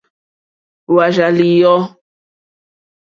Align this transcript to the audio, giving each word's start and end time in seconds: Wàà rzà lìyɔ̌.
Wàà 0.93 1.07
rzà 1.13 1.27
lìyɔ̌. 1.37 1.79